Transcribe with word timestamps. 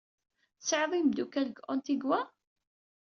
Tesɛid 0.59 0.91
imeddukal 0.99 1.47
deg 1.47 1.57
Antigua? 1.71 2.21